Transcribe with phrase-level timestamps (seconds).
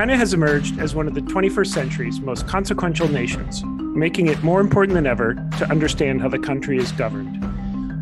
[0.00, 3.62] China has emerged as one of the 21st century's most consequential nations,
[3.94, 7.38] making it more important than ever to understand how the country is governed.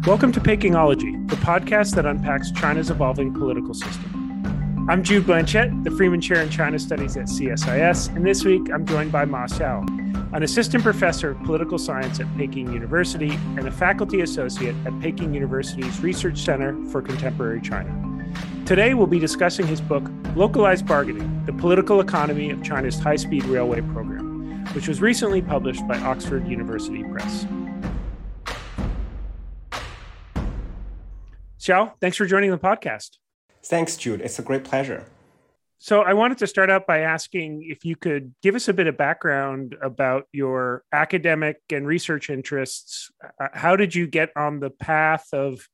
[0.07, 4.87] Welcome to Pekingology, the podcast that unpacks China's evolving political system.
[4.89, 8.87] I'm Jude Blanchette, the Freeman Chair in China Studies at CSIS, and this week I'm
[8.87, 9.85] joined by Ma Xiao,
[10.33, 15.35] an assistant professor of political science at Peking University and a faculty associate at Peking
[15.35, 18.08] University's Research Center for Contemporary China.
[18.69, 20.07] Today, we'll be discussing his book,
[20.37, 25.89] Localized Bargaining The Political Economy of China's High Speed Railway Program, which was recently published
[25.89, 27.47] by Oxford University Press.
[31.59, 33.13] Xiao, thanks for joining the podcast.
[33.65, 34.21] Thanks, Jude.
[34.21, 35.07] It's a great pleasure.
[35.79, 38.87] So, I wanted to start out by asking if you could give us a bit
[38.87, 43.11] of background about your academic and research interests.
[43.41, 45.67] Uh, how did you get on the path of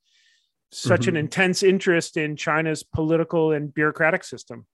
[0.74, 1.10] such mm-hmm.
[1.10, 4.66] an intense interest in China's political and bureaucratic system?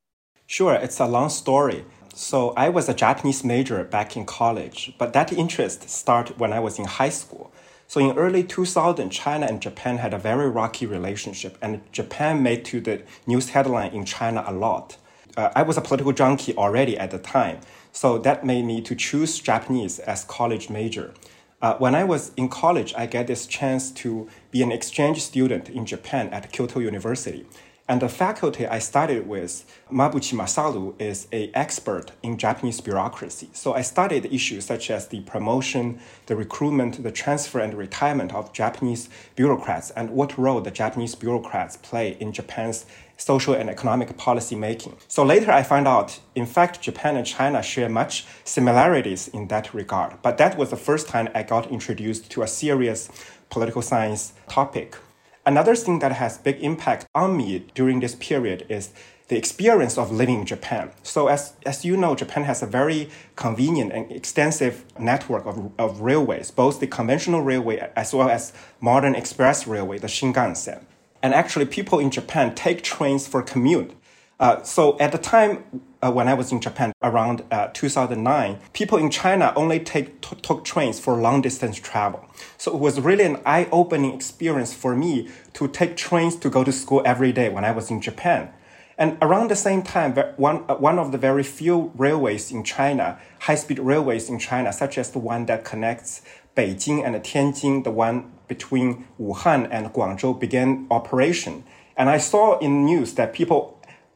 [0.47, 1.85] Sure, it's a long story.
[2.15, 6.59] So I was a Japanese major back in college, but that interest started when I
[6.59, 7.53] was in high school.
[7.87, 12.65] So in early 2000, China and Japan had a very rocky relationship, and Japan made
[12.67, 14.97] to the news headline in China a lot.
[15.37, 17.61] Uh, I was a political junkie already at the time,
[17.93, 21.15] so that made me to choose Japanese as college major.
[21.63, 25.69] Uh, when I was in college, I get this chance to be an exchange student
[25.69, 27.45] in Japan at Kyoto University.
[27.87, 33.51] And the faculty I studied with, Mabuchi Masaru, is an expert in Japanese bureaucracy.
[33.53, 38.55] So I studied issues such as the promotion, the recruitment, the transfer and retirement of
[38.55, 42.87] Japanese bureaucrats, and what role the Japanese bureaucrats play in Japan's
[43.21, 44.97] social and economic policy making.
[45.09, 49.75] So later I found out, in fact, Japan and China share much similarities in that
[49.75, 50.21] regard.
[50.23, 53.11] But that was the first time I got introduced to a serious
[53.51, 54.97] political science topic.
[55.45, 58.91] Another thing that has big impact on me during this period is
[59.29, 60.91] the experience of living in Japan.
[61.03, 66.01] So as, as you know, Japan has a very convenient and extensive network of, of
[66.01, 70.85] railways, both the conventional railway as well as modern express railway, the Shinkansen.
[71.23, 73.93] And actually, people in Japan take trains for commute.
[74.39, 78.97] Uh, so at the time uh, when I was in Japan around uh, 2009, people
[78.97, 82.25] in China only take took trains for long distance travel.
[82.57, 86.65] So it was really an eye opening experience for me to take trains to go
[86.65, 88.51] to school every day when I was in Japan.
[88.97, 93.19] And around the same time, one, uh, one of the very few railways in China,
[93.41, 96.23] high speed railways in China, such as the one that connects
[96.57, 101.55] Beijing and Tianjin, the one between Wuhan and Guangzhou, began operation.
[101.97, 103.61] And I saw in news that people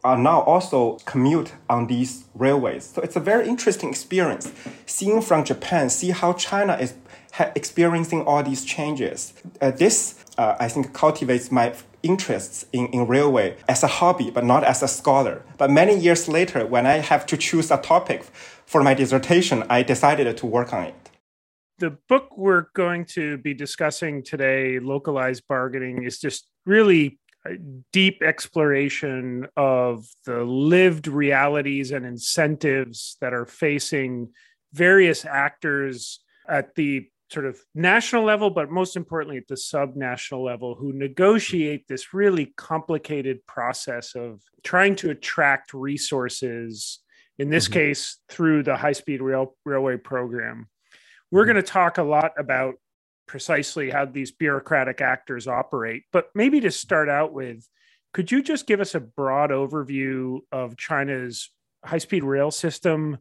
[0.03, 2.85] are now also commute on these railways.
[2.93, 4.53] So it's a very interesting experience
[4.87, 6.93] seeing from Japan, see how China is
[7.55, 9.33] experiencing all these changes.
[9.61, 9.99] Uh, this,
[10.37, 14.83] uh, I think, cultivates my interests in, in railway as a hobby, but not as
[14.83, 15.43] a scholar.
[15.57, 18.25] But many years later, when I have to choose a topic
[18.67, 21.04] for my dissertation, I decided to work on it.
[21.79, 27.57] The book we're going to be discussing today, Localized Bargaining, is just really a
[27.93, 34.29] deep exploration of the lived realities and incentives that are facing
[34.73, 40.77] various actors at the sort of national level, but most importantly at the subnational level,
[40.77, 47.01] who negotiate this really complicated process of trying to attract resources,
[47.39, 47.75] in this mm-hmm.
[47.75, 50.69] case, through the high speed rail, railway program.
[51.35, 51.53] We're mm-hmm.
[51.55, 52.77] going to talk a lot about
[53.27, 56.05] precisely how these bureaucratic actors operate.
[56.13, 57.69] But maybe to start out with,
[58.13, 61.51] could you just give us a broad overview of China's
[61.85, 63.19] high speed rail system?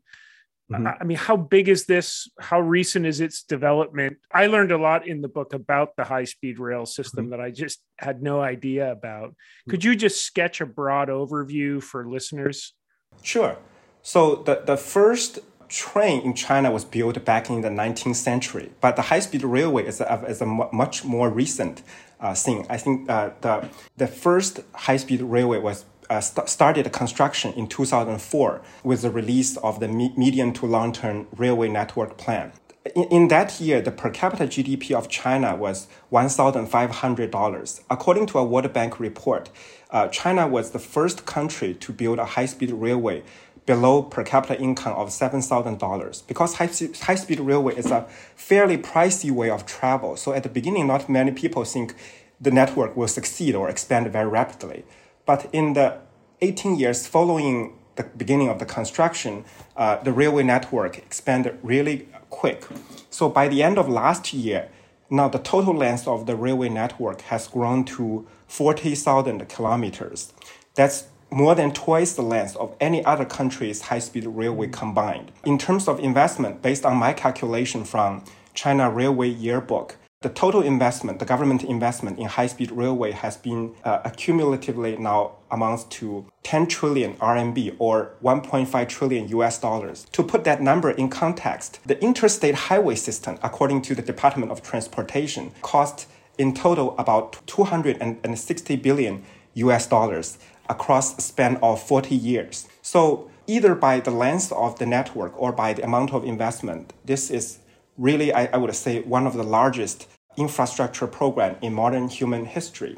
[0.71, 0.87] Mm-hmm.
[0.87, 2.29] I mean, how big is this?
[2.39, 4.17] How recent is its development?
[4.31, 7.31] I learned a lot in the book about the high speed rail system mm-hmm.
[7.31, 9.33] that I just had no idea about.
[9.67, 12.75] Could you just sketch a broad overview for listeners?
[13.23, 13.57] Sure.
[14.03, 15.39] So, the, the first
[15.73, 19.99] train in China was built back in the 19th century, but the high-speed railway is
[19.99, 21.81] a, is a much more recent
[22.19, 22.65] uh, thing.
[22.69, 23.67] I think uh, the,
[23.97, 29.79] the first high-speed railway was uh, st- started construction in 2004 with the release of
[29.79, 32.51] the me- medium to long-term railway network plan.
[32.95, 37.81] In, in that year, the per capita GDP of China was $1,500.
[37.89, 39.49] According to a World Bank report,
[39.89, 43.23] uh, China was the first country to build a high-speed railway
[43.65, 46.69] below per capita income of $7,000 because high,
[47.05, 48.05] high speed railway is a
[48.35, 50.17] fairly pricey way of travel.
[50.17, 51.95] So at the beginning, not many people think
[52.41, 54.83] the network will succeed or expand very rapidly.
[55.25, 55.99] But in the
[56.41, 59.45] 18 years following the beginning of the construction,
[59.77, 62.65] uh, the railway network expanded really quick.
[63.09, 64.69] So by the end of last year,
[65.09, 70.33] now the total length of the railway network has grown to 40,000 kilometers.
[70.75, 75.31] That's more than twice the length of any other country's high speed railway combined.
[75.45, 81.19] In terms of investment, based on my calculation from China Railway Yearbook, the total investment,
[81.19, 86.67] the government investment in high speed railway has been uh, accumulatively now amounts to 10
[86.67, 90.05] trillion RMB or 1.5 trillion US dollars.
[90.13, 94.61] To put that number in context, the interstate highway system, according to the Department of
[94.61, 96.07] Transportation, cost
[96.37, 99.23] in total about 260 billion
[99.55, 100.37] US dollars
[100.69, 102.67] across a span of 40 years.
[102.81, 107.29] So either by the length of the network or by the amount of investment, this
[107.29, 107.59] is
[107.97, 110.07] really, I, I would say, one of the largest
[110.37, 112.97] infrastructure program in modern human history.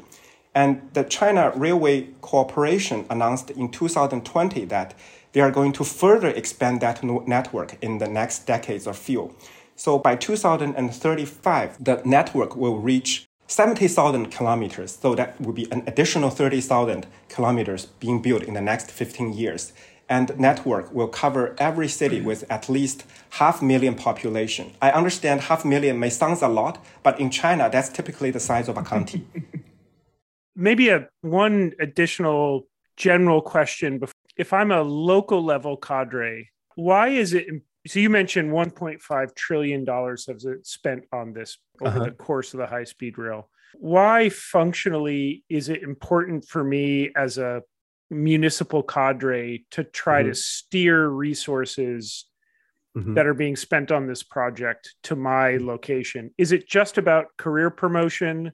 [0.54, 4.94] And the China Railway Corporation announced in 2020 that
[5.32, 9.34] they are going to further expand that network in the next decades or few.
[9.74, 14.98] So by 2035, the network will reach 70,000 kilometers.
[15.00, 19.72] So that will be an additional 30,000 kilometers being built in the next 15 years
[20.08, 24.72] and network will cover every city with at least half million population.
[24.80, 28.68] I understand half million may sound a lot, but in China, that's typically the size
[28.68, 29.26] of a county.
[30.56, 32.66] Maybe a one additional
[32.96, 34.00] general question.
[34.36, 37.46] If I'm a local level cadre, why is it?
[37.86, 42.04] So you mentioned 1.5 trillion dollars has been spent on this over uh-huh.
[42.06, 43.48] the course of the high speed rail.
[43.74, 47.62] Why functionally is it important for me as a
[48.10, 50.30] municipal cadre to try mm-hmm.
[50.30, 52.26] to steer resources
[52.96, 53.14] mm-hmm.
[53.14, 55.66] that are being spent on this project to my mm-hmm.
[55.66, 56.30] location?
[56.38, 58.52] Is it just about career promotion?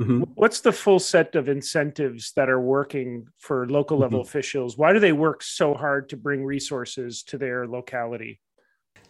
[0.00, 0.22] Mm-hmm.
[0.34, 4.28] What's the full set of incentives that are working for local level mm-hmm.
[4.28, 4.78] officials?
[4.78, 8.40] Why do they work so hard to bring resources to their locality?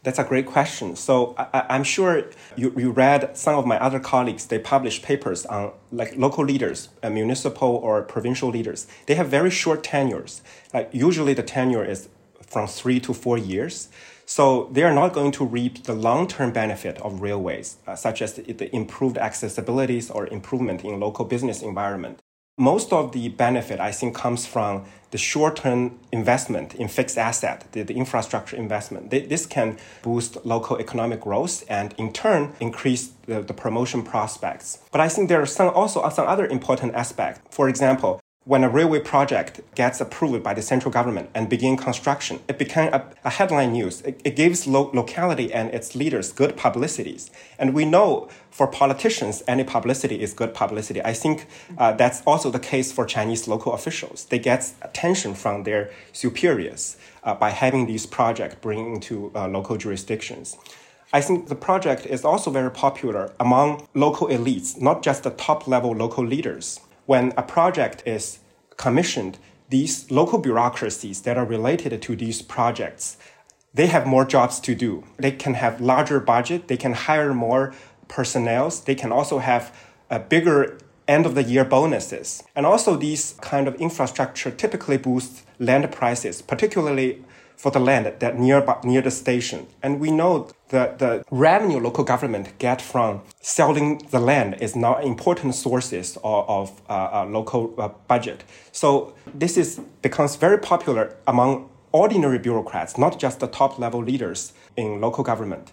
[0.05, 0.97] That's a great question.
[0.97, 2.25] So I, am sure
[2.57, 6.89] you, you read some of my other colleagues, they publish papers on like local leaders,
[7.05, 8.89] uh, municipal or provincial leaders.
[9.07, 10.43] They have very short tenures.
[10.75, 12.09] Like usually the tenure is
[12.45, 13.91] from three to four years.
[14.27, 18.35] So they are not going to reap the long-term benefit of railways, uh, such as
[18.35, 22.21] the, the improved accessibilities or improvement in local business environment
[22.59, 27.83] most of the benefit I think comes from the short-term investment in fixed asset, the,
[27.83, 29.11] the infrastructure investment.
[29.11, 34.79] This can boost local economic growth and in turn increase the, the promotion prospects.
[34.91, 37.41] But I think there are some also some other important aspects.
[37.51, 42.41] For example, when a railway project gets approved by the central government and begin construction,
[42.49, 44.01] it became a, a headline news.
[44.01, 47.31] It, it gives lo- locality and its leaders good publicities.
[47.57, 51.01] And we know for politicians, any publicity is good publicity.
[51.05, 51.47] I think
[51.79, 54.25] uh, that's also the case for Chinese local officials.
[54.25, 59.77] They get attention from their superiors uh, by having these projects bringing to uh, local
[59.77, 60.57] jurisdictions.
[61.13, 65.69] I think the project is also very popular among local elites, not just the top
[65.69, 66.81] level local leaders
[67.13, 68.39] when a project is
[68.79, 69.35] commissioned,
[69.69, 73.19] these local bureaucracies that are related to these projects,
[73.75, 75.05] they have more jobs to do.
[75.19, 77.75] They can have larger budget, they can hire more
[78.09, 79.65] personnel, they can also have
[80.09, 82.43] a bigger end of the year bonuses.
[82.57, 87.23] And also these kind of infrastructure typically boosts land prices, particularly
[87.57, 89.67] for the land that near, near the station.
[89.83, 94.99] And we know that the revenue local government get from selling the land is now
[94.99, 98.43] important sources of, of uh, uh, local uh, budget.
[98.73, 104.53] So this is becomes very popular among ordinary bureaucrats, not just the top level leaders
[104.77, 105.73] in local government.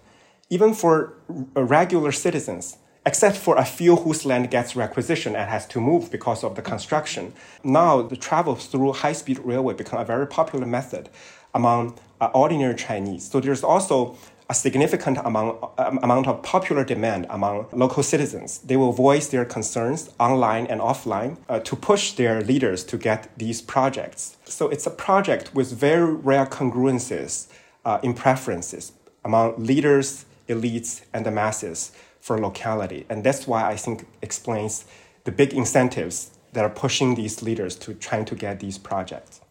[0.50, 1.14] Even for
[1.56, 6.44] regular citizens, except for a few whose land gets requisitioned and has to move because
[6.44, 7.34] of the construction.
[7.64, 11.10] Now, the travel through high speed railway become a very popular method
[11.54, 13.30] among uh, ordinary Chinese.
[13.32, 14.18] So there's also
[14.50, 18.58] a significant amount, um, amount of popular demand among local citizens.
[18.60, 23.30] They will voice their concerns online and offline uh, to push their leaders to get
[23.38, 24.38] these projects.
[24.46, 27.48] So it's a project with very rare congruences
[27.86, 28.92] uh, in preferences
[29.24, 33.06] among leaders, elites, and the masses for locality.
[33.10, 34.86] And that's why I think explains
[35.26, 39.42] the big incentives that are pushing these leaders to trying to get these projects.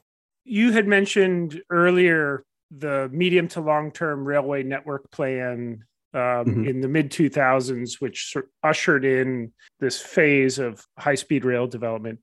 [0.45, 5.85] You had mentioned earlier the medium to long term railway network plan
[6.15, 6.65] um, mm-hmm.
[6.65, 12.21] in the mid 2000s, which ushered in this phase of high speed rail development.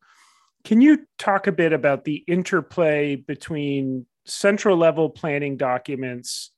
[0.64, 6.52] Can you talk a bit about the interplay between central level planning documents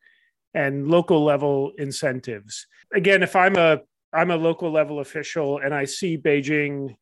[0.53, 2.67] and local level incentives?
[2.93, 3.81] Again, if I'm a
[4.13, 6.95] I'm a local level official and I see Beijing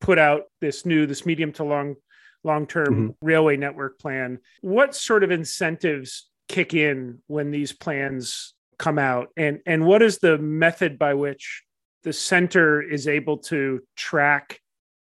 [0.00, 1.96] put out this new this medium to long
[2.44, 3.26] long term mm-hmm.
[3.26, 4.38] railway network plan.
[4.60, 9.28] What sort of incentives kick in when these plans come out?
[9.36, 11.62] And, and what is the method by which
[12.02, 14.60] the center is able to track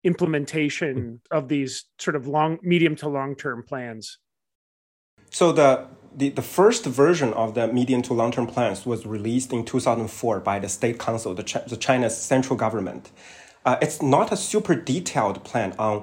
[0.04, 4.20] implementation of these sort of long, medium to long term plans?
[5.30, 9.52] So the, the, the first version of the medium to long term plans was released
[9.52, 13.12] in 2004 by the State Council, the, Ch- the China's central government.
[13.66, 16.00] Uh, it's not a super detailed plan on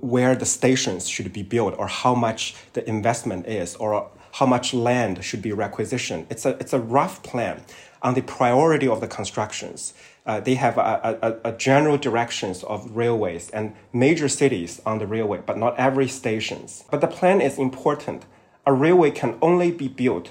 [0.00, 4.72] where the stations should be built or how much the investment is or how much
[4.72, 6.26] land should be requisitioned.
[6.30, 7.62] It's a, it's a rough plan
[8.02, 9.92] on the priority of the constructions.
[10.24, 15.06] Uh, they have a, a, a, general directions of railways and major cities on the
[15.06, 16.84] railway, but not every stations.
[16.90, 18.24] But the plan is important.
[18.64, 20.30] A railway can only be built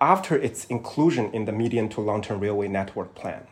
[0.00, 3.46] after its inclusion in the medium to long-term railway network plan.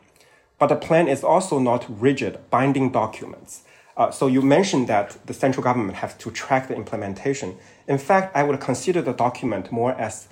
[0.58, 3.62] But the plan is also not rigid, binding documents.
[3.96, 7.56] Uh, so you mentioned that the central government has to track the implementation.
[7.86, 10.28] In fact, I would consider the document more as,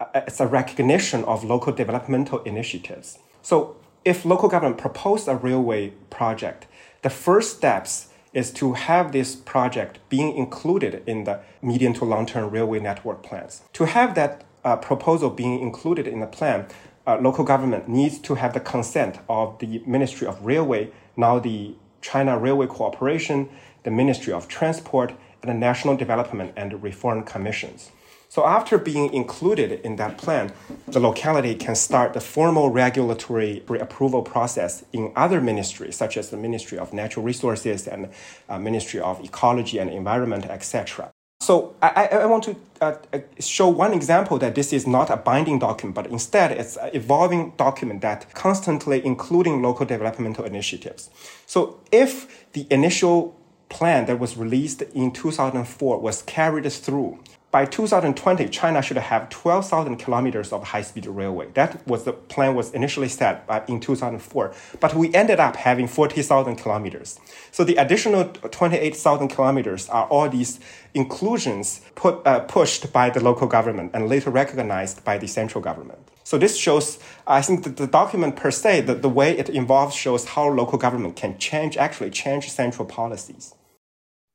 [0.00, 3.18] uh, as a recognition of local developmental initiatives.
[3.42, 6.66] So if local government propose a railway project,
[7.02, 12.50] the first steps is to have this project being included in the medium to long-term
[12.50, 13.62] railway network plans.
[13.74, 16.66] To have that uh, proposal being included in the plan,
[17.06, 21.74] uh, local government needs to have the consent of the Ministry of Railway, now the
[22.00, 23.48] China Railway Corporation,
[23.82, 27.90] the Ministry of Transport, and the National Development and Reform Commissions.
[28.34, 30.52] So after being included in that plan,
[30.88, 36.36] the locality can start the formal regulatory approval process in other ministries, such as the
[36.36, 38.08] Ministry of Natural Resources and
[38.48, 41.12] uh, Ministry of Ecology and Environment, etc.
[41.40, 45.16] So I, I want to uh, uh, show one example that this is not a
[45.16, 51.10] binding document, but instead it's an evolving document that constantly including local developmental initiatives.
[51.46, 53.38] So if the initial
[53.68, 57.18] plan that was released in 2004 was carried through,
[57.54, 61.46] by 2020, China should have 12,000 kilometers of high-speed railway.
[61.54, 66.56] That was the plan was initially set in 2004, but we ended up having 40,000
[66.56, 67.20] kilometers.
[67.52, 70.58] So the additional 28,000 kilometers are all these
[70.94, 76.00] inclusions put, uh, pushed by the local government and later recognized by the central government.
[76.24, 79.94] So this shows, I think that the document per se, the, the way it involves
[79.94, 83.54] shows how local government can change, actually change central policies.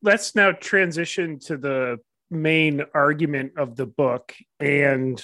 [0.02, 2.00] Let's now transition to the
[2.30, 4.36] main argument of the book.
[4.60, 5.22] And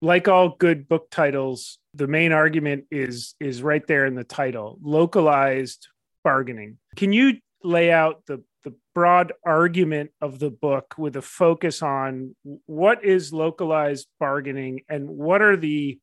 [0.00, 4.78] like all good book titles, the main argument is is right there in the title,
[4.82, 5.88] localized
[6.24, 6.78] bargaining.
[6.96, 12.36] Can you lay out the the broad argument of the book with a focus on
[12.66, 15.98] what is localized bargaining and what are the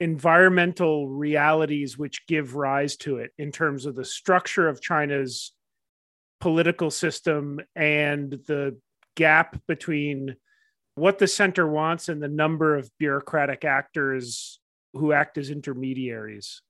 [0.00, 5.52] environmental realities which give rise to it in terms of the structure of China's
[6.40, 8.78] political system and the
[9.14, 10.36] gap between
[10.94, 14.60] what the center wants and the number of bureaucratic actors
[14.92, 16.62] who act as intermediaries?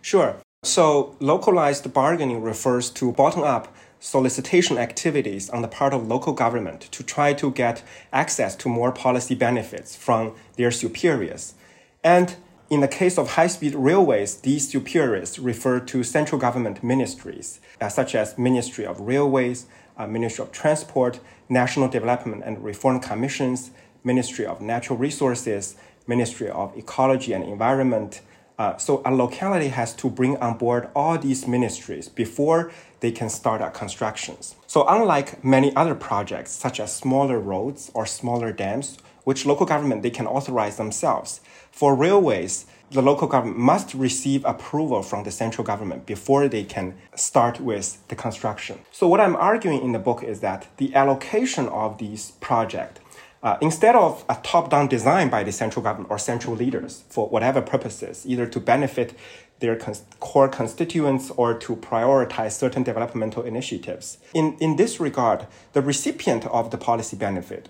[0.00, 0.36] Sure.
[0.64, 6.82] So, localized bargaining refers to bottom up solicitation activities on the part of local government
[6.92, 7.82] to try to get
[8.12, 11.54] access to more policy benefits from their superiors.
[12.02, 12.36] And
[12.68, 17.88] in the case of high speed railways, these superiors refer to central government ministries, uh,
[17.88, 19.66] such as Ministry of Railways,
[19.96, 21.20] uh, Ministry of Transport,
[21.52, 23.70] National Development and Reform Commissions,
[24.04, 28.22] Ministry of Natural Resources, Ministry of Ecology and Environment.
[28.58, 33.28] Uh, so a locality has to bring on board all these ministries before they can
[33.28, 34.54] start our constructions.
[34.66, 40.02] So unlike many other projects, such as smaller roads or smaller dams, which local government
[40.02, 41.40] they can authorize themselves,
[41.70, 46.94] for railways, the local government must receive approval from the central government before they can
[47.16, 48.78] start with the construction.
[48.90, 53.00] So what I'm arguing in the book is that the allocation of these projects
[53.42, 57.60] uh, instead of a top-down design by the central government or central leaders for whatever
[57.60, 59.14] purposes, either to benefit
[59.58, 64.18] their cons- core constituents or to prioritize certain developmental initiatives.
[64.32, 67.68] In, in this regard, the recipient of the policy benefit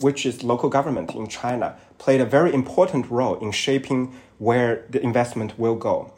[0.00, 5.02] which is local government in China, played a very important role in shaping where the
[5.02, 6.12] investment will go.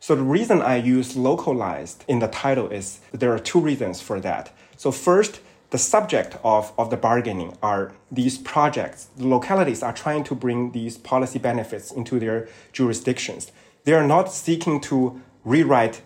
[0.00, 4.20] So the reason I use localized in the title is there are two reasons for
[4.20, 4.54] that.
[4.76, 9.08] So first, the subject of, of the bargaining are these projects.
[9.16, 13.52] The localities are trying to bring these policy benefits into their jurisdictions.
[13.84, 16.00] They are not seeking to rewrite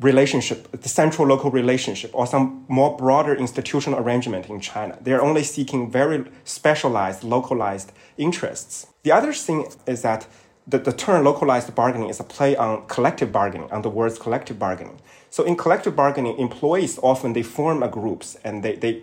[0.00, 4.96] relationship, the central local relationship, or some more broader institutional arrangement in China.
[5.00, 8.86] They're only seeking very specialized, localized interests.
[9.02, 10.26] The other thing is that
[10.66, 14.58] the, the term localized bargaining is a play on collective bargaining, on the words collective
[14.58, 15.00] bargaining.
[15.28, 19.02] So in collective bargaining, employees often they form a groups and they, they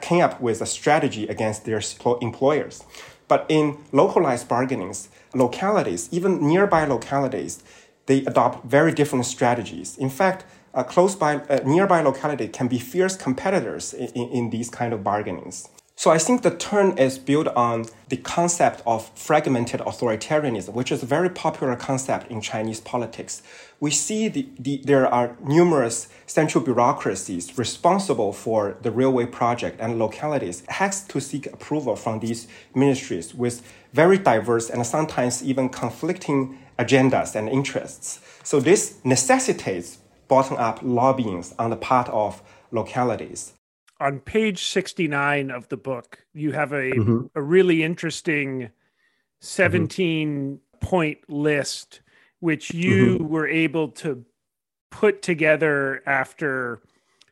[0.00, 1.80] came up with a strategy against their
[2.20, 2.84] employers.
[3.28, 7.62] But in localized bargainings, localities, even nearby localities,
[8.12, 9.96] they adopt very different strategies.
[9.96, 14.50] In fact, uh, close by, uh, nearby locality can be fierce competitors in, in, in
[14.50, 15.56] these kind of bargainings.
[15.96, 21.02] So I think the turn is built on the concept of fragmented authoritarianism, which is
[21.02, 23.42] a very popular concept in Chinese politics.
[23.78, 29.98] We see the, the, there are numerous central bureaucracies responsible for the railway project and
[29.98, 36.58] localities has to seek approval from these ministries with very diverse and sometimes even conflicting
[36.84, 38.20] agendas and interests.
[38.42, 39.98] So this necessitates
[40.28, 43.52] bottom-up lobbying on the part of localities
[44.02, 47.26] on page 69 of the book, you have a, mm-hmm.
[47.36, 48.70] a really interesting
[49.40, 50.86] 17 mm-hmm.
[50.86, 52.00] point list,
[52.40, 53.28] which you mm-hmm.
[53.28, 54.24] were able to
[54.90, 56.82] put together after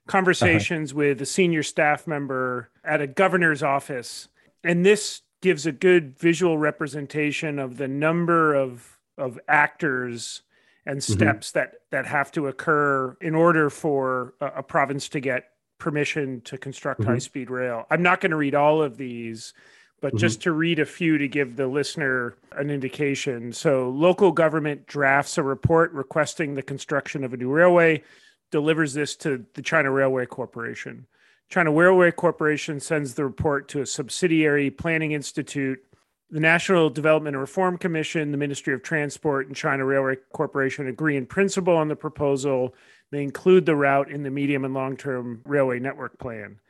[0.07, 0.99] conversations uh-huh.
[0.99, 4.29] with a senior staff member at a governor's office.
[4.63, 10.43] And this gives a good visual representation of the number of, of actors
[10.87, 11.13] and mm-hmm.
[11.13, 16.41] steps that, that have to occur in order for a, a province to get permission
[16.43, 17.13] to construct mm-hmm.
[17.13, 17.87] high speed rail.
[17.91, 19.53] I'm not going to read all of these,
[20.01, 20.19] but mm-hmm.
[20.19, 23.53] just to read a few to give the listener an indication.
[23.53, 28.03] So, local government drafts a report requesting the construction of a new railway,
[28.51, 31.07] delivers this to the China Railway Corporation.
[31.49, 35.85] China Railway Corporation sends the report to a subsidiary planning institute.
[36.33, 41.17] The National Development and Reform Commission, the Ministry of Transport, and China Railway Corporation agree
[41.17, 42.75] in principle on the proposal
[43.11, 46.61] they include the route in the medium and long term railway network plan.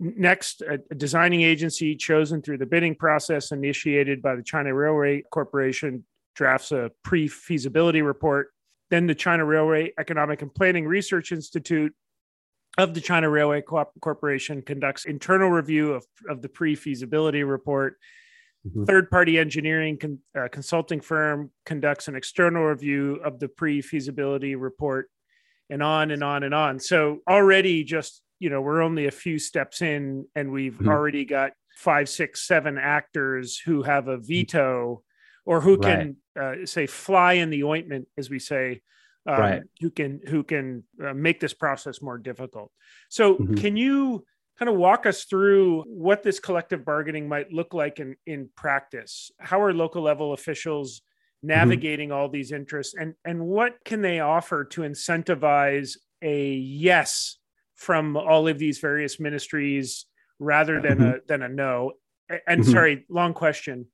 [0.00, 6.04] Next, a, designing agency chosen through the bidding process initiated by the China Railway Corporation
[6.34, 8.52] drafts a pre feasibility report.
[8.90, 11.94] Then, the China Railway Economic and Planning Research Institute
[12.78, 17.98] of the China Railway Co- Corporation conducts internal review of, of the pre feasibility report.
[18.66, 18.84] Mm-hmm.
[18.84, 24.54] Third party engineering con- uh, consulting firm conducts an external review of the pre feasibility
[24.54, 25.10] report
[25.68, 26.78] and on and on and on.
[26.78, 30.88] So already just, you know, we're only a few steps in and we've mm-hmm.
[30.88, 35.02] already got five, six, seven actors who have a veto
[35.44, 36.62] or who can right.
[36.62, 38.80] uh, say fly in the ointment, as we say,
[39.26, 39.62] um, right.
[39.80, 42.70] who can who can uh, make this process more difficult.
[43.08, 43.54] So mm-hmm.
[43.54, 44.24] can you
[44.58, 49.30] kind of walk us through what this collective bargaining might look like in in practice?
[49.38, 51.02] How are local level officials
[51.42, 51.58] Mm-hmm.
[51.58, 52.18] navigating mm-hmm.
[52.18, 57.36] all these interests and and what can they offer to incentivize a yes
[57.74, 60.06] from all of these various ministries
[60.38, 61.16] rather than mm-hmm.
[61.16, 61.94] a than a no
[62.46, 62.70] and mm-hmm.
[62.70, 63.86] sorry long question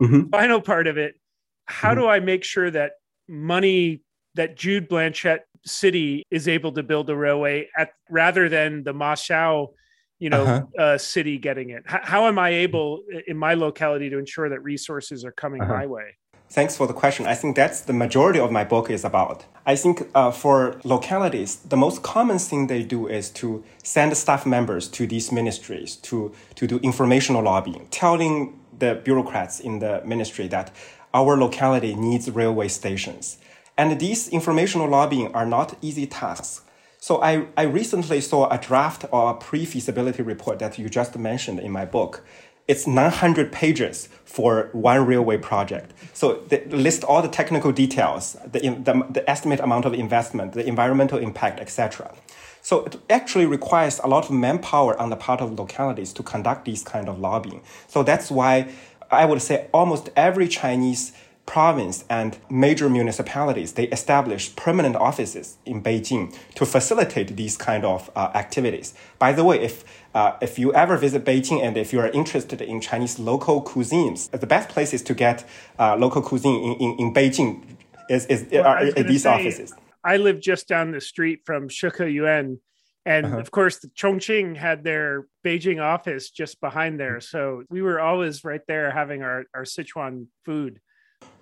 [0.00, 0.28] mm-hmm.
[0.30, 1.16] final part of it
[1.64, 2.02] how mm-hmm.
[2.02, 2.92] do i make sure that
[3.28, 4.04] money
[4.36, 9.70] that jude blanchette city is able to build a railway at rather than the xiao
[10.18, 10.82] you know uh-huh.
[10.82, 14.62] uh, city getting it how, how, am i able in my locality to ensure that
[14.62, 15.72] resources are coming uh-huh.
[15.72, 16.16] my way
[16.48, 17.26] Thanks for the question.
[17.26, 19.44] I think that's the majority of my book is about.
[19.66, 24.46] I think uh, for localities, the most common thing they do is to send staff
[24.46, 30.46] members to these ministries to, to do informational lobbying, telling the bureaucrats in the ministry
[30.48, 30.70] that
[31.12, 33.38] our locality needs railway stations.
[33.76, 36.60] And these informational lobbying are not easy tasks.
[37.06, 41.60] So I, I recently saw a draft or a pre-feasibility report that you just mentioned
[41.60, 42.24] in my book
[42.66, 45.92] it's 900 pages for one railway project.
[46.14, 50.66] So they list all the technical details, the, the, the estimate amount of investment, the
[50.66, 52.12] environmental impact, etc.
[52.60, 56.64] So it actually requires a lot of manpower on the part of localities to conduct
[56.64, 57.62] these kind of lobbying.
[57.86, 58.68] So that's why
[59.12, 61.12] I would say almost every Chinese
[61.46, 68.10] province and major municipalities they established permanent offices in Beijing to facilitate these kind of
[68.16, 68.94] uh, activities.
[69.18, 72.60] By the way, if uh, if you ever visit Beijing and if you are interested
[72.60, 75.44] in Chinese local cuisines, the best places to get
[75.78, 77.62] uh, local cuisine in, in, in Beijing
[78.08, 79.74] is, is well, are, these say, offices.
[80.02, 82.60] I live just down the street from Sheke Yuan.
[83.04, 83.38] And uh-huh.
[83.38, 87.20] of course, the Chongqing had their Beijing office just behind there.
[87.20, 90.80] So we were always right there having our, our Sichuan food.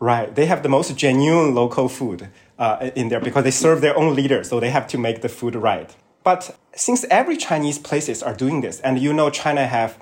[0.05, 0.35] Right.
[0.35, 4.15] They have the most genuine local food uh, in there because they serve their own
[4.15, 4.51] leaders.
[4.51, 5.97] So they have to make the food right.
[6.23, 9.97] But since every Chinese places are doing this, and you know China have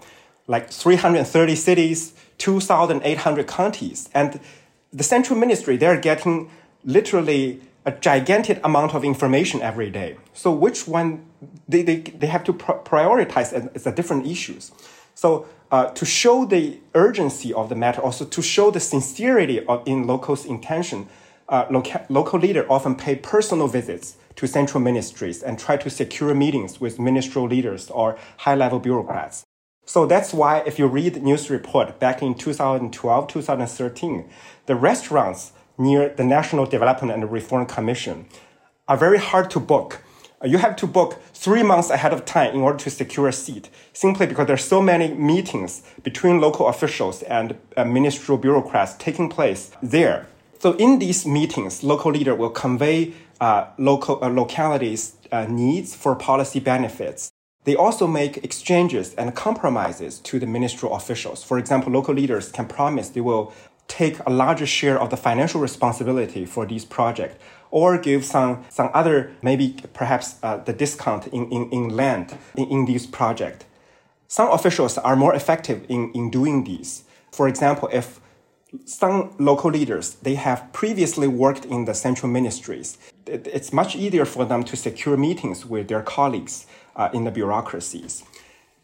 [0.49, 4.41] like 330 cities, 2,800 counties, and
[4.93, 6.51] the central ministry, they're getting
[6.85, 10.17] literally a gigantic amount of information every day.
[10.33, 11.25] So which one
[11.69, 14.73] they, they, they have to prioritize as, as different issues.
[15.15, 19.83] So uh, to show the urgency of the matter, also to show the sincerity of
[19.87, 21.09] in locals' intention,
[21.49, 26.35] uh, loca- local leader often pay personal visits to central ministries and try to secure
[26.35, 29.45] meetings with ministerial leaders or high level bureaucrats.
[29.85, 34.31] So that's why, if you read news report back in 2012, 2013,
[34.67, 38.27] the restaurants near the National Development and Reform Commission
[38.87, 40.03] are very hard to book.
[40.45, 43.71] You have to book three months ahead of time in order to secure a seat,
[43.93, 49.29] simply because there are so many meetings between local officials and uh, ministerial bureaucrats taking
[49.29, 50.27] place there.
[50.59, 56.17] So in these meetings, local leader will convey uh, local uh, localities' uh, needs for
[56.17, 57.31] policy benefits.
[57.65, 61.45] They also make exchanges and compromises to the ministerial officials.
[61.45, 63.53] For example, local leaders can promise they will
[63.87, 67.37] take a larger share of the financial responsibility for these projects
[67.73, 72.69] or give some, some other, maybe perhaps uh, the discount in, in, in land in,
[72.69, 73.65] in this project.
[74.29, 77.05] Some officials are more effective in, in doing these.
[77.33, 78.21] For example, if
[78.85, 84.45] some local leaders, they have previously worked in the central ministries, it's much easier for
[84.45, 88.25] them to secure meetings with their colleagues uh, in the bureaucracies.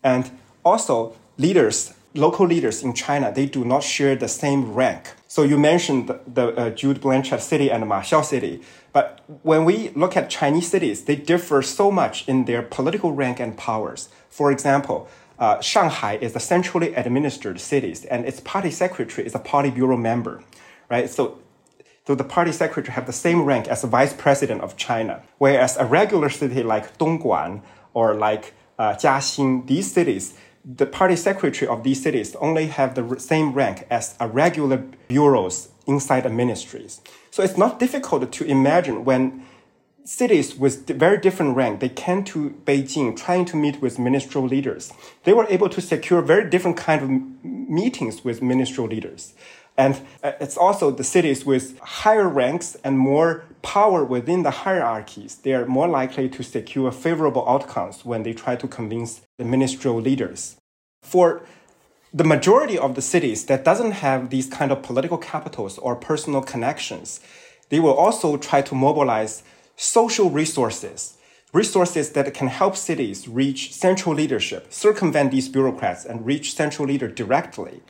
[0.03, 0.31] And
[0.65, 5.15] also, leaders, local leaders in China, they do not share the same rank.
[5.27, 8.63] So you mentioned the, the uh, Jude Blanchette city and Ma Xiao city.
[8.93, 13.39] But when we look at Chinese cities, they differ so much in their political rank
[13.41, 14.09] and powers.
[14.31, 19.39] For example, uh, Shanghai is a centrally administered city, and its party secretary is a
[19.39, 20.43] Politburo member,
[20.91, 21.09] right?
[21.09, 21.39] So,
[22.07, 25.77] so the party secretary have the same rank as the vice president of China, whereas
[25.77, 27.63] a regular city like Dongguan
[27.95, 30.35] or like uh, Jiaxing, these cities,
[30.77, 34.77] the party secretary of these cities only have the same rank as a regular
[35.09, 37.01] bureaus inside the ministries.
[37.31, 39.45] So it's not difficult to imagine when
[40.05, 44.93] cities with very different rank, they came to Beijing trying to meet with ministerial leaders.
[45.25, 47.11] They were able to secure very different kind of
[47.45, 49.33] meetings with ministerial leaders.
[49.79, 55.37] And uh, it's also the cities with higher ranks and more power within the hierarchies.
[55.37, 60.01] They are more likely to secure favorable outcomes when they try to convince the ministerial
[60.01, 60.57] leaders.
[61.03, 61.43] For
[62.13, 66.43] the majority of the cities that doesn't have these kind of political capitals or personal
[66.43, 67.21] connections,
[67.69, 69.43] they will also try to mobilize
[69.77, 71.19] social resources,
[71.53, 77.09] resources that can help cities reach central leadership, circumvent these bureaucrats and reach central leader
[77.09, 77.81] directly.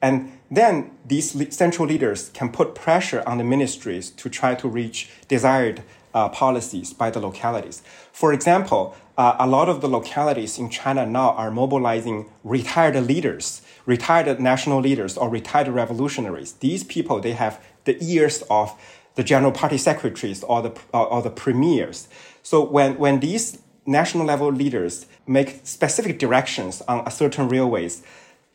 [0.00, 5.10] And then these central leaders can put pressure on the ministries to try to reach
[5.26, 5.82] desired
[6.14, 7.82] uh, policies by the localities.
[8.12, 13.62] For example, uh, a lot of the localities in China now are mobilizing retired leaders,
[13.84, 16.52] retired national leaders, or retired revolutionaries.
[16.54, 18.72] These people, they have the ears of
[19.16, 22.08] the general party secretaries or the, or, or the premiers.
[22.42, 28.02] So when, when these national level leaders make specific directions on a certain railways,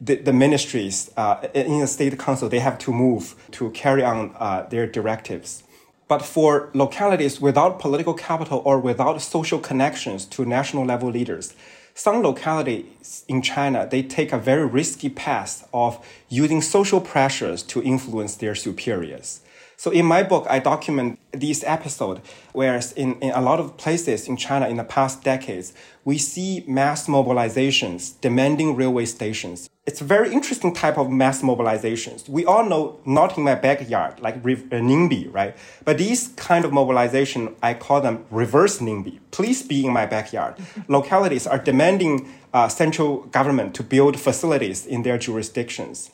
[0.04, 4.36] the, the ministries uh, in the state council, they have to move to carry on
[4.38, 5.64] uh, their directives.
[6.08, 11.56] But for localities without political capital or without social connections to national level leaders,
[11.96, 17.82] some localities in China, they take a very risky path of using social pressures to
[17.82, 19.42] influence their superiors.
[19.78, 22.22] So in my book, I document these episode.
[22.54, 25.74] whereas in, in a lot of places in China in the past decades,
[26.06, 29.70] we see mass mobilizations demanding railway stations.
[29.86, 32.30] It's a very interesting type of mass mobilizations.
[32.30, 35.58] We all know not in my backyard, like uh, NIMBY, right?
[35.84, 39.20] But these kind of mobilization, I call them reverse NIMBY.
[39.32, 40.56] Please be in my backyard.
[40.88, 46.12] Localities are demanding uh, central government to build facilities in their jurisdictions.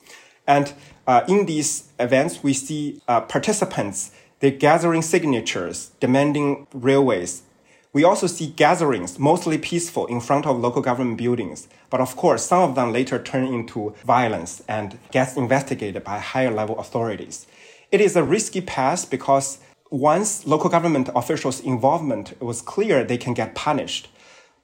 [0.48, 0.74] And
[1.06, 7.44] uh, in these events, we see uh, participants, they're gathering signatures, demanding railways.
[7.92, 11.68] We also see gatherings, mostly peaceful, in front of local government buildings.
[11.90, 16.52] But of course, some of them later turn into violence and gets investigated by higher
[16.52, 17.48] level authorities.
[17.92, 19.58] It is a risky path because
[19.90, 24.08] once local government officials' involvement was clear, they can get punished.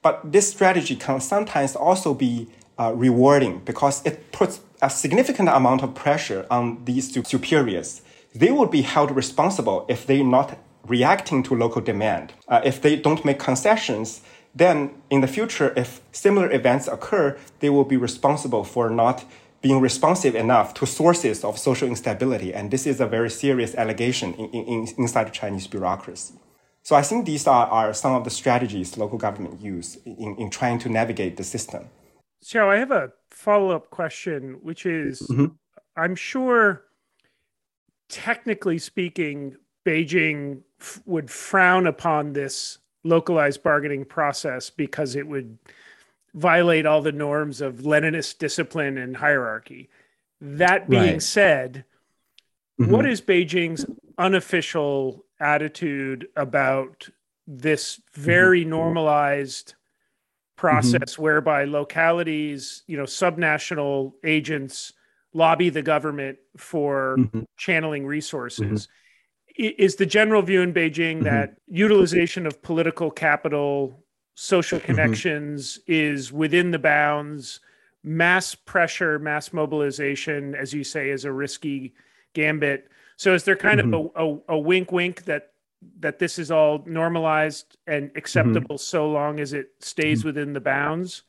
[0.03, 5.81] But this strategy can sometimes also be uh, rewarding because it puts a significant amount
[5.81, 8.01] of pressure on these superiors.
[8.35, 12.33] They will be held responsible if they're not reacting to local demand.
[12.47, 14.21] Uh, if they don't make concessions,
[14.53, 19.25] then in the future, if similar events occur, they will be responsible for not
[19.61, 22.53] being responsive enough to sources of social instability.
[22.53, 26.35] And this is a very serious allegation in, in, inside the Chinese bureaucracy.
[26.83, 30.51] So I think these are, are some of the strategies local government use in, in
[30.51, 31.89] trying to navigate the system.
[32.41, 35.47] So I have a follow up question, which is mm-hmm.
[35.97, 36.83] I'm sure,
[38.09, 45.57] technically speaking, Beijing f- would frown upon this localized bargaining process because it would
[46.33, 49.89] violate all the norms of Leninist discipline and hierarchy.
[50.41, 51.21] That being right.
[51.21, 51.85] said,
[52.79, 52.91] mm-hmm.
[52.91, 53.85] what is Beijing's
[54.17, 57.09] unofficial attitude about
[57.47, 58.71] this very mm-hmm.
[58.71, 59.75] normalized
[60.55, 61.21] process mm-hmm.
[61.21, 64.93] whereby localities, you know, subnational agents
[65.35, 67.41] lobby the government for mm-hmm.
[67.57, 68.87] channeling resources.
[69.57, 71.25] is the general view in Beijing mm-hmm.
[71.25, 74.03] that utilization of political capital,
[74.35, 74.85] social mm-hmm.
[74.85, 75.93] connections mm-hmm.
[75.93, 77.59] is within the bounds.
[78.01, 81.93] Mass pressure, mass mobilization, as you say, is a risky
[82.33, 82.87] gambit.
[83.17, 83.93] So, is there kind mm-hmm.
[83.93, 85.51] of a, a, a, wink, wink that
[85.99, 88.95] that this is all normalized and acceptable mm-hmm.
[88.95, 90.29] so long as it stays mm-hmm.
[90.29, 91.23] within the bounds?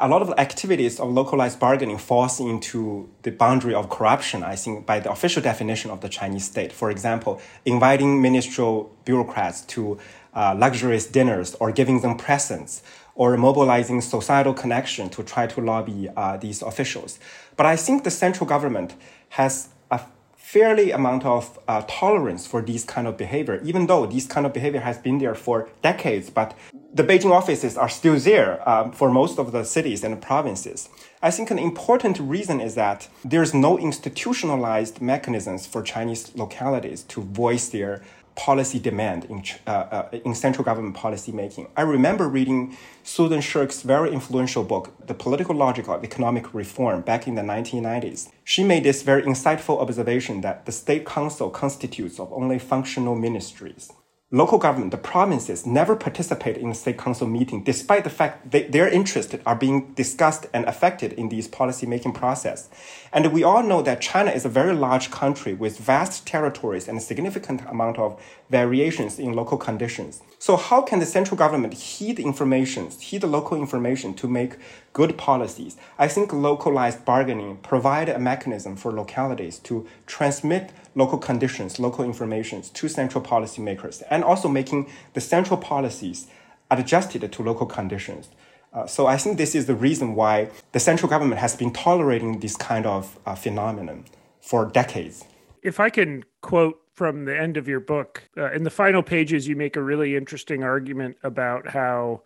[0.00, 4.86] A lot of activities of localized bargaining falls into the boundary of corruption, I think,
[4.86, 6.72] by the official definition of the Chinese state.
[6.72, 9.98] For example, inviting ministerial bureaucrats to
[10.34, 12.82] uh, luxurious dinners or giving them presents
[13.14, 17.18] or mobilizing societal connection to try to lobby uh, these officials.
[17.56, 18.94] But I think the central government
[19.30, 20.00] has a
[20.36, 24.52] fairly amount of uh, tolerance for these kind of behavior, even though this kind of
[24.52, 26.28] behavior has been there for decades.
[26.28, 26.54] But
[26.96, 30.88] the Beijing offices are still there um, for most of the cities and provinces.
[31.20, 37.20] I think an important reason is that there's no institutionalized mechanisms for Chinese localities to
[37.20, 38.02] voice their
[38.34, 41.68] policy demand in, uh, uh, in central government policy making.
[41.76, 47.26] I remember reading Susan Shirk's very influential book, The Political Logic of Economic Reform, back
[47.26, 48.30] in the 1990s.
[48.42, 53.92] She made this very insightful observation that the state council constitutes of only functional ministries
[54.32, 58.72] local government, the provinces, never participate in the state council meeting, despite the fact that
[58.72, 62.68] their interests are being discussed and affected in these policy making process.
[63.12, 66.98] And we all know that China is a very large country with vast territories and
[66.98, 70.22] a significant amount of variations in local conditions.
[70.40, 74.56] So how can the central government heed information, heed the local information to make
[74.92, 75.76] good policies?
[76.00, 82.62] I think localized bargaining provide a mechanism for localities to transmit local conditions, local information
[82.62, 86.26] to central policymakers, and also making the central policies
[86.70, 88.28] adjusted to local conditions.
[88.72, 92.40] Uh, so I think this is the reason why the central government has been tolerating
[92.40, 94.04] this kind of uh, phenomenon
[94.40, 95.24] for decades.
[95.62, 99.46] If I can quote from the end of your book, uh, in the final pages,
[99.46, 102.22] you make a really interesting argument about how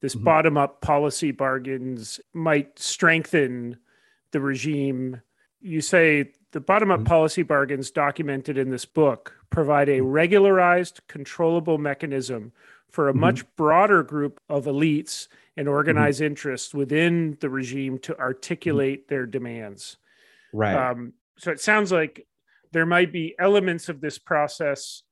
[0.00, 0.24] this mm-hmm.
[0.24, 3.78] bottom up policy bargains might strengthen
[4.32, 5.22] the regime.
[5.60, 7.06] You say the bottom up mm-hmm.
[7.06, 12.52] policy bargains documented in this book provide a regularized, controllable mechanism
[12.88, 13.20] for a mm-hmm.
[13.20, 16.26] much broader group of elites and organized mm-hmm.
[16.26, 19.96] interests within the regime to articulate their demands.
[20.52, 20.74] Right.
[20.74, 22.26] Um, so it sounds like
[22.72, 25.02] there might be elements of this process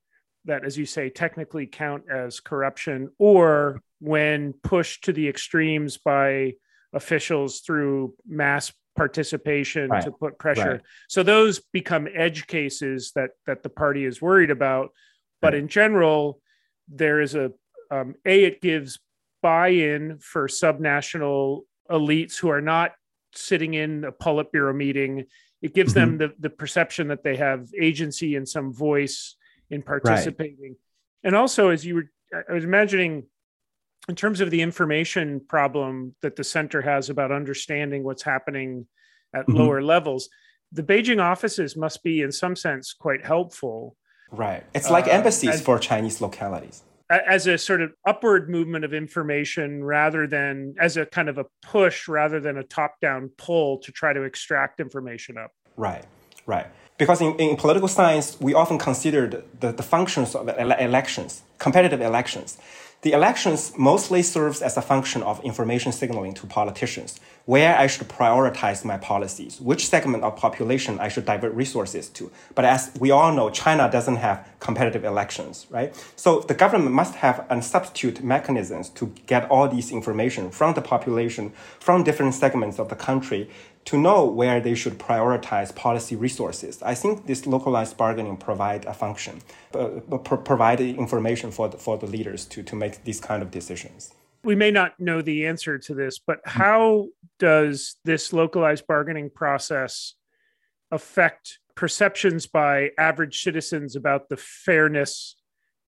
[0.45, 6.55] that, as you say, technically count as corruption, or when pushed to the extremes by
[6.93, 10.05] officials through mass participation right.
[10.05, 10.73] to put pressure.
[10.73, 10.81] Right.
[11.09, 14.91] So those become edge cases that that the party is worried about.
[15.41, 15.63] But right.
[15.63, 16.41] in general,
[16.89, 17.53] there is a
[17.91, 18.99] um, a it gives
[19.41, 22.93] buy-in for subnational elites who are not
[23.33, 25.27] sitting in a Politburo meeting
[25.61, 26.19] it gives mm-hmm.
[26.19, 29.37] them the, the perception that they have agency and some voice
[29.71, 30.77] in participating
[31.23, 32.11] and also as you were
[32.49, 33.25] i was imagining
[34.09, 38.87] in terms of the information problem that the center has about understanding what's happening
[39.35, 39.57] at mm-hmm.
[39.57, 40.29] lower levels
[40.73, 43.97] the beijing offices must be in some sense quite helpful
[44.31, 48.85] right it's like uh, embassies as, for chinese localities as a sort of upward movement
[48.85, 53.31] of information rather than as a kind of a push rather than a top down
[53.39, 55.51] pull to try to extract information up.
[55.77, 56.05] Right,
[56.45, 56.67] right.
[56.99, 62.59] Because in, in political science, we often consider the, the functions of elections, competitive elections.
[63.03, 68.09] The elections mostly serves as a function of information signaling to politicians, where I should
[68.09, 72.33] prioritize my policies, which segment of population I should divert resources to.
[72.57, 75.95] But as we all know, China doesn't have competitive elections, right?
[76.17, 80.83] So the government must have a substitute mechanisms to get all these information from the
[80.83, 83.49] population, from different segments of the country
[83.89, 86.83] to know where they should prioritize policy resources.
[86.83, 89.41] I think this localized bargaining provide a function,
[89.73, 94.13] uh, provide information for the, for the leaders to, to make these kind of decisions.
[94.45, 100.13] We may not know the answer to this, but how does this localized bargaining process
[100.91, 105.35] affect perceptions by average citizens about the fairness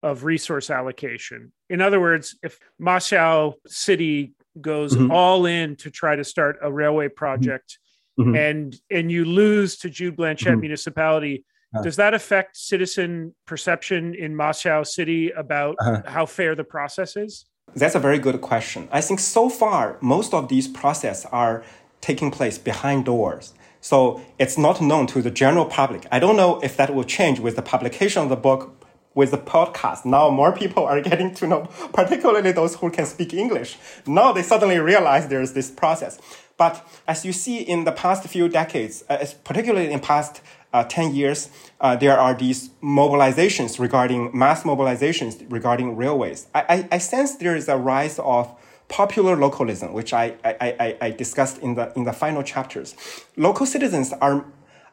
[0.02, 1.52] of resource allocation?
[1.70, 4.32] In other words, if Ma Xiao City
[4.62, 5.12] goes mm-hmm.
[5.12, 7.78] all in to try to start a railway project
[8.20, 8.36] mm-hmm.
[8.36, 10.62] and and you lose to Jude Blanchette mm-hmm.
[10.62, 11.84] municipality, uh-huh.
[11.84, 16.02] does that affect citizen perception in Ma Xiao City about uh-huh.
[16.06, 17.46] how fair the process is?
[17.76, 18.88] That's a very good question.
[18.92, 21.64] I think so far most of these processes are
[22.02, 23.54] taking place behind doors.
[23.82, 26.06] So it's not known to the general public.
[26.12, 28.76] I don't know if that will change with the publication of the book
[29.16, 30.06] with the podcast.
[30.06, 31.62] Now more people are getting to know,
[31.94, 33.78] particularly those who can speak English.
[34.06, 36.20] Now they suddenly realize there's this process.
[36.60, 40.42] But as you see in the past few decades, uh, particularly in past
[40.74, 46.48] uh, 10 years, uh, there are these mobilizations regarding mass mobilizations regarding railways.
[46.54, 48.54] I, I, I, sense there is a rise of
[48.90, 52.94] popular localism, which I, I, I, discussed in the, in the final chapters.
[53.38, 54.46] Local citizens are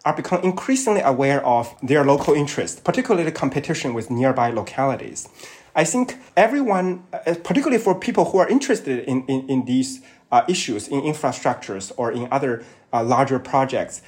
[0.05, 5.29] are becoming increasingly aware of their local interests, particularly competition with nearby localities.
[5.75, 10.01] I think everyone, uh, particularly for people who are interested in, in, in these
[10.33, 14.03] uh, issues in infrastructures or in other uh, larger projects,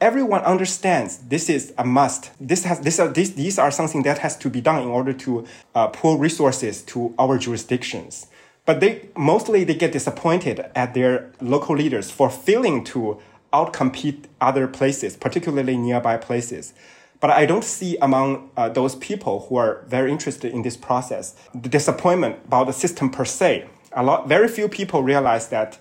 [0.00, 2.30] everyone understands this is a must.
[2.40, 5.12] This has this are these these are something that has to be done in order
[5.12, 8.26] to uh, pull resources to our jurisdictions.
[8.66, 13.20] But they mostly they get disappointed at their local leaders for failing to
[13.52, 16.74] outcompete other places, particularly nearby places.
[17.20, 21.34] But I don't see among uh, those people who are very interested in this process
[21.54, 25.78] the disappointment about the system per se a lot, very few people realize that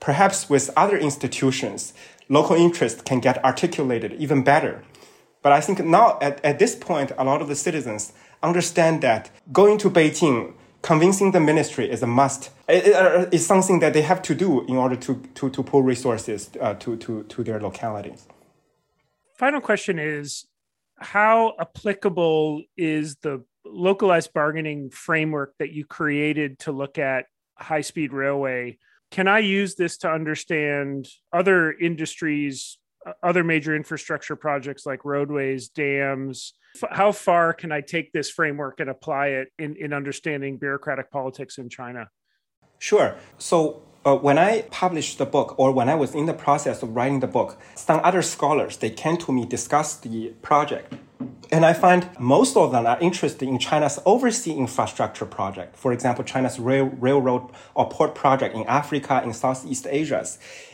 [0.00, 1.94] perhaps with other institutions,
[2.28, 4.82] local interest can get articulated even better.
[5.42, 9.30] But I think now at, at this point, a lot of the citizens understand that
[9.52, 14.34] going to Beijing, convincing the ministry is a must, it's something that they have to
[14.34, 18.26] do in order to, to, to pull resources uh, to, to, to their localities.
[19.36, 20.46] Final question is
[20.98, 28.12] how applicable is the localized bargaining framework that you created to look at high speed
[28.12, 28.78] railway.
[29.10, 35.68] Can I use this to understand other industries, uh, other major infrastructure projects like roadways,
[35.68, 36.54] dams?
[36.90, 41.58] How far can I take this framework and apply it in, in understanding bureaucratic politics
[41.58, 42.08] in China?
[42.78, 43.14] Sure.
[43.38, 46.94] So uh, when I published the book, or when I was in the process of
[46.94, 50.92] writing the book, some other scholars they came to me discuss the project,
[51.50, 55.76] and I find most of them are interested in China's overseas infrastructure project.
[55.76, 60.26] For example, China's rail, railroad or port project in Africa, in Southeast Asia,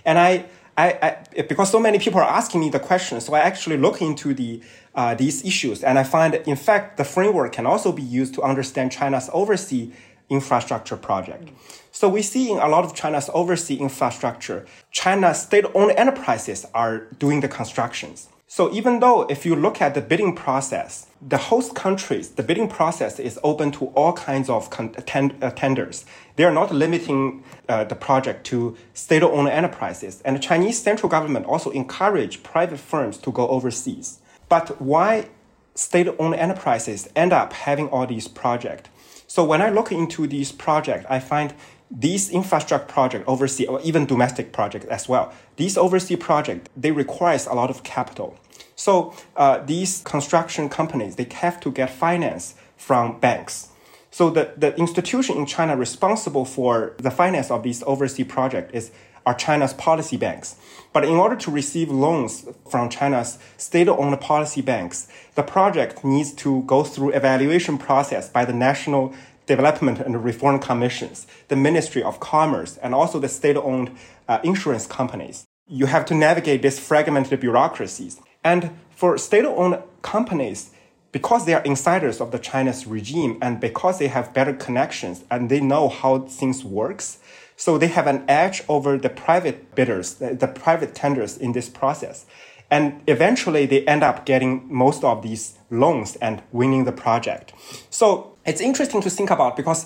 [0.05, 0.47] and I.
[0.79, 4.01] I, I, because so many people are asking me the question, so I actually look
[4.01, 4.63] into the
[4.95, 8.43] uh, these issues, and I find, in fact, the framework can also be used to
[8.43, 9.93] understand China's overseas
[10.31, 11.51] infrastructure project.
[11.93, 17.41] So we see in a lot of China's overseas infrastructure, China's state-owned enterprises are doing
[17.41, 18.29] the constructions.
[18.47, 22.69] So even though if you look at the bidding process, the host countries, the bidding
[22.69, 26.05] process is open to all kinds of uh, tenders.
[26.35, 30.21] They are not limiting uh, the project to state-owned enterprises.
[30.25, 34.19] And the Chinese central government also encourage private firms to go overseas.
[34.49, 35.29] But why
[35.77, 38.91] state-owned enterprises end up having all these projects?
[39.31, 41.55] So when I look into these projects, I find
[41.89, 45.33] these infrastructure project overseas or even domestic projects as well.
[45.55, 48.37] These overseas projects they requires a lot of capital.
[48.75, 53.69] So uh, these construction companies they have to get finance from banks.
[54.11, 58.91] So the, the institution in china responsible for the finance of these overseas projects is
[59.27, 60.57] are china's policy banks
[60.93, 66.63] but in order to receive loans from china's state-owned policy banks the project needs to
[66.63, 69.15] go through evaluation process by the national
[69.51, 73.91] Development and Reform Commissions, the Ministry of Commerce, and also the state owned
[74.29, 75.45] uh, insurance companies.
[75.67, 78.21] You have to navigate these fragmented bureaucracies.
[78.45, 80.71] And for state owned companies,
[81.11, 85.51] because they are insiders of the China's regime and because they have better connections and
[85.51, 87.19] they know how things works,
[87.61, 92.25] so they have an edge over the private bidders, the, private tenders in this process.
[92.71, 97.53] And eventually they end up getting most of these loans and winning the project.
[97.91, 99.85] So it's interesting to think about because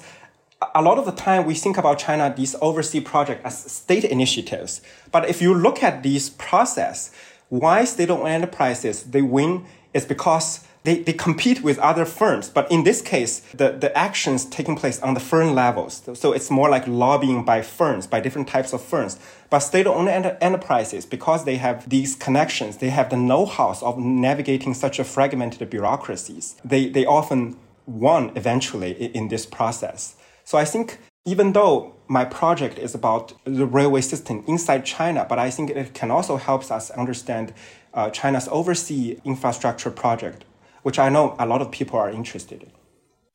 [0.73, 4.81] a lot of the time we think about China, these overseas projects as state initiatives.
[5.11, 7.11] But if you look at this process,
[7.49, 12.49] why state-owned enterprises, they win is because they, they compete with other firms.
[12.49, 16.03] But in this case, the, the actions taking place on the firm levels.
[16.15, 19.19] So it's more like lobbying by firms, by different types of firms.
[19.51, 24.99] But state-owned enterprises, because they have these connections, they have the know-how of navigating such
[24.99, 26.57] a fragmented bureaucracies.
[26.65, 30.17] They, they often won eventually in this process.
[30.45, 35.39] So I think even though my project is about the railway system inside China, but
[35.39, 37.55] I think it can also help us understand
[37.95, 40.45] uh, China's overseas infrastructure project
[40.85, 42.71] which I know a lot of people are interested in.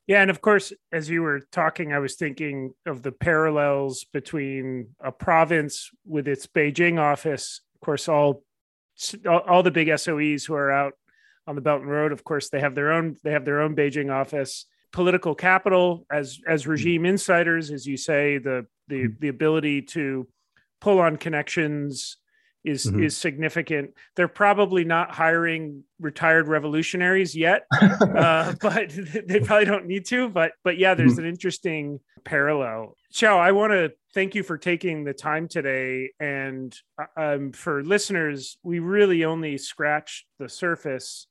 [0.06, 4.94] Yeah, and of course, as you were talking, I was thinking of the parallels between
[5.00, 7.60] a province with its Beijing office.
[7.74, 8.42] Of course, all
[9.26, 10.92] all the big SOEs who are out
[11.46, 13.76] on the Belt and Road, of course, they have their own they have their own
[13.76, 14.66] Beijing office.
[14.92, 16.70] Political capital as as mm-hmm.
[16.70, 19.20] regime insiders, as you say, the the mm-hmm.
[19.20, 20.28] the ability to
[20.80, 22.16] pull on connections
[22.64, 23.02] is mm-hmm.
[23.02, 23.92] is significant.
[24.16, 28.90] They're probably not hiring retired revolutionaries yet, uh, but
[29.26, 30.28] they probably don't need to.
[30.28, 31.20] But but yeah, there's mm-hmm.
[31.20, 32.96] an interesting parallel.
[33.12, 36.10] Xiao, I want to thank you for taking the time today.
[36.20, 41.26] And uh, um, for listeners, we really only scratched the surface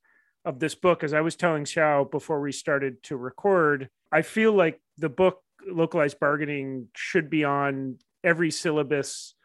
[0.46, 1.04] of this book.
[1.04, 5.42] As I was telling Xiao before we started to record, I feel like the book
[5.68, 9.36] localized bargaining should be on every syllabus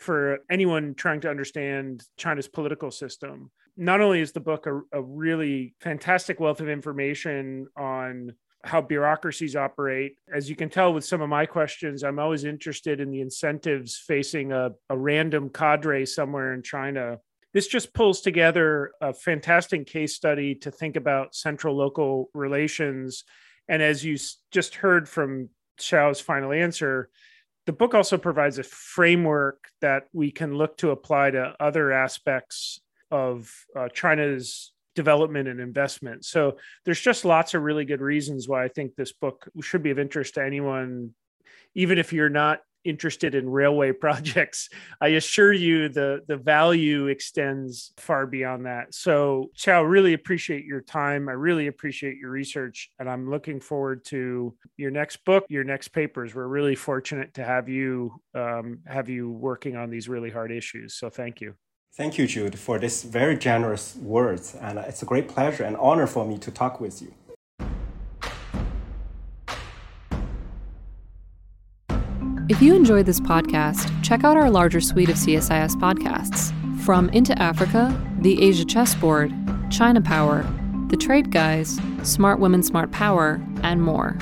[0.00, 3.50] for anyone trying to understand China's political system.
[3.76, 8.32] Not only is the book a, a really fantastic wealth of information on
[8.62, 10.16] how bureaucracies operate.
[10.32, 13.96] As you can tell with some of my questions, I'm always interested in the incentives
[13.96, 17.18] facing a, a random cadre somewhere in China.
[17.52, 23.24] This just pulls together a fantastic case study to think about central local relations.
[23.68, 24.18] And as you
[24.50, 25.48] just heard from
[25.78, 27.08] Xiao's final answer,
[27.70, 32.80] the book also provides a framework that we can look to apply to other aspects
[33.12, 36.24] of uh, China's development and investment.
[36.24, 39.92] So there's just lots of really good reasons why I think this book should be
[39.92, 41.14] of interest to anyone,
[41.76, 44.68] even if you're not interested in railway projects
[45.00, 48.94] i assure you the the value extends far beyond that.
[48.94, 51.28] So xiao really appreciate your time.
[51.28, 55.88] I really appreciate your research and i'm looking forward to your next book your next
[55.88, 56.34] papers.
[56.34, 60.94] We're really fortunate to have you um, have you working on these really hard issues.
[60.94, 61.54] So thank you.
[61.94, 66.06] Thank you, Jude, for this very generous words, and it's a great pleasure and honor
[66.06, 67.12] for me to talk with you.
[72.50, 77.40] If you enjoyed this podcast, check out our larger suite of CSIS podcasts from Into
[77.40, 79.32] Africa, The Asia Chessboard,
[79.70, 80.44] China Power,
[80.88, 84.18] The Trade Guys, Smart Women, Smart Power, and more.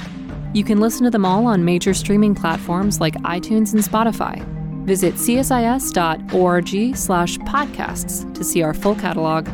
[0.53, 4.45] You can listen to them all on major streaming platforms like iTunes and Spotify.
[4.85, 9.49] Visit csis.org slash podcasts to see our full catalog